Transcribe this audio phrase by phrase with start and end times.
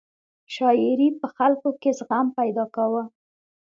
[0.53, 3.03] شاعرۍ په خلکو کې زغم پیدا کاوه.